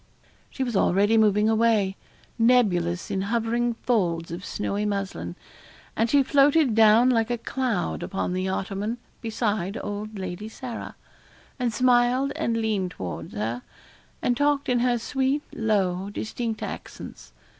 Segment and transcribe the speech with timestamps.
[0.49, 1.95] She was already moving away,
[2.39, 5.35] nebulous in hovering folds of snowy muslin.
[5.95, 10.95] And she floated down like a cloud upon the ottoman, beside old Lady Sarah,
[11.59, 13.61] and smiled and leaned towards her,
[14.23, 17.31] and talked in her sweet, low, distinct accents.